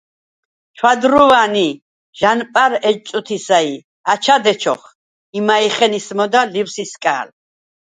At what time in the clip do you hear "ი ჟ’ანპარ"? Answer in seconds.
1.65-2.71